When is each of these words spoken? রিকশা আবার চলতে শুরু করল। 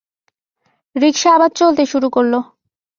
রিকশা 0.95 1.29
আবার 1.33 1.51
চলতে 1.55 1.83
শুরু 1.85 2.07
করল। 2.09 2.33